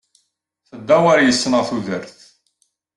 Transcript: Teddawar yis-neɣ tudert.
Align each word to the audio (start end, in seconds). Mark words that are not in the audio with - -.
Teddawar 0.67 1.17
yis-neɣ 1.21 1.63
tudert. 1.69 2.17